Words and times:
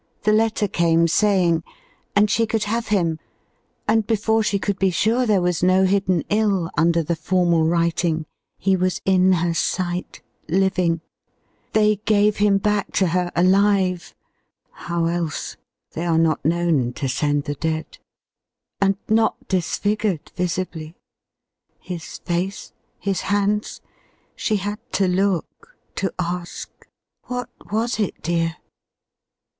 The 0.23 0.33
letter 0.33 0.67
came 0.67 1.07
Saying... 1.07 1.63
and 2.15 2.27
she 2.27 2.47
could 2.47 2.63
have 2.63 2.87
him. 2.87 3.19
And 3.87 4.07
before 4.07 4.41
She 4.41 4.57
could 4.57 4.79
be 4.79 4.89
sure 4.89 5.27
there 5.27 5.43
was 5.43 5.61
no 5.61 5.85
hidden 5.85 6.23
ill 6.31 6.71
Under 6.75 7.03
the 7.03 7.15
formal 7.15 7.65
writing, 7.65 8.25
he 8.57 8.75
was 8.75 8.99
in 9.05 9.33
her 9.33 9.53
sight 9.53 10.23
ŌĆö 10.47 10.59
Living. 10.59 10.95
ŌĆö 10.95 11.73
They 11.73 11.95
gave 11.97 12.37
him 12.37 12.57
back 12.57 12.91
to 12.93 13.09
her 13.09 13.31
alive 13.35 14.15
ŌĆö 14.65 14.69
How 14.79 15.05
else? 15.05 15.55
They 15.91 16.07
are 16.07 16.17
not 16.17 16.43
known 16.43 16.93
to 16.93 17.07
send 17.07 17.43
the 17.43 17.53
dead 17.53 17.85
ŌĆö 17.91 17.97
And 18.81 18.97
not 19.07 19.47
disfigured 19.47 20.31
visibly. 20.35 20.95
His 21.77 22.17
face? 22.17 22.71
ŌĆö 23.01 23.03
His 23.03 23.21
hands? 23.21 23.81
She 24.35 24.55
had 24.55 24.79
to 24.93 25.07
look 25.07 25.77
ŌĆö 25.91 25.95
to 25.97 26.13
ask, 26.17 26.87
"What 27.27 27.49
was 27.71 27.99
it, 27.99 28.19
dear?" 28.23 28.55